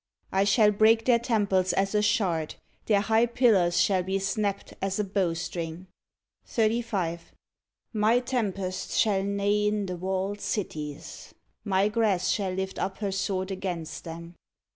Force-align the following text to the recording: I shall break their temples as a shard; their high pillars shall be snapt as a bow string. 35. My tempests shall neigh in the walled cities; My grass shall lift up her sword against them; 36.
I 0.31 0.45
shall 0.45 0.71
break 0.71 1.05
their 1.05 1.19
temples 1.19 1.73
as 1.73 1.93
a 1.93 2.01
shard; 2.01 2.55
their 2.87 3.01
high 3.01 3.27
pillars 3.27 3.79
shall 3.79 4.01
be 4.01 4.17
snapt 4.17 4.73
as 4.81 4.97
a 4.97 5.03
bow 5.03 5.35
string. 5.35 5.85
35. 6.47 7.31
My 7.93 8.19
tempests 8.19 8.95
shall 8.97 9.21
neigh 9.21 9.67
in 9.67 9.85
the 9.85 9.97
walled 9.97 10.41
cities; 10.41 11.35
My 11.63 11.87
grass 11.87 12.29
shall 12.29 12.51
lift 12.53 12.79
up 12.79 12.97
her 12.97 13.11
sword 13.11 13.51
against 13.51 14.03
them; 14.03 14.21
36. 14.29 14.37